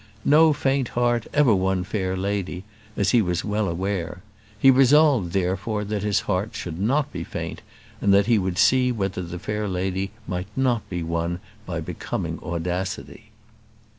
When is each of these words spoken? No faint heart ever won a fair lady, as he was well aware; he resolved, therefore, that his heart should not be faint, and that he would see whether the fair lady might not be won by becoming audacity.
No 0.25 0.51
faint 0.51 0.87
heart 0.97 1.27
ever 1.31 1.53
won 1.53 1.81
a 1.81 1.83
fair 1.83 2.17
lady, 2.17 2.63
as 2.97 3.11
he 3.11 3.21
was 3.21 3.45
well 3.45 3.67
aware; 3.69 4.23
he 4.57 4.71
resolved, 4.71 5.31
therefore, 5.31 5.83
that 5.83 6.01
his 6.01 6.21
heart 6.21 6.55
should 6.55 6.79
not 6.79 7.11
be 7.13 7.23
faint, 7.23 7.61
and 8.01 8.11
that 8.11 8.25
he 8.25 8.39
would 8.39 8.57
see 8.57 8.91
whether 8.91 9.21
the 9.21 9.37
fair 9.37 9.67
lady 9.67 10.09
might 10.27 10.47
not 10.55 10.89
be 10.89 11.03
won 11.03 11.39
by 11.67 11.81
becoming 11.81 12.39
audacity. 12.41 13.29